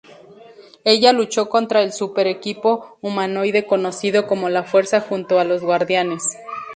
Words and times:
Ella 0.83 1.13
luchó 1.13 1.47
contra 1.47 1.83
el 1.83 1.93
super-equipo 1.93 2.97
humanoide 3.01 3.67
conocido 3.67 4.25
como 4.25 4.49
la 4.49 4.63
Fuerza 4.63 4.99
junto 4.99 5.37
a 5.39 5.43
los 5.43 5.61
Guardianes. 5.61 6.23